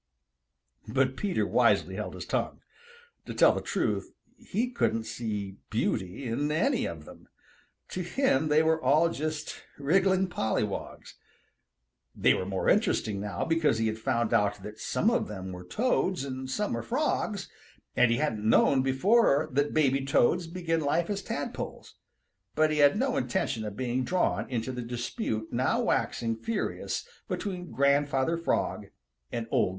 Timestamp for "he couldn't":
4.35-5.03